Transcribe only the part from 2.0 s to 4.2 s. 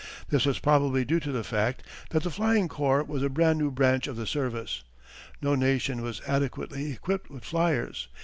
that the flying corps was a brand new branch of